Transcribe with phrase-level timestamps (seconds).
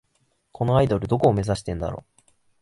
[0.51, 2.03] このアイドル、どこを目指してんだろ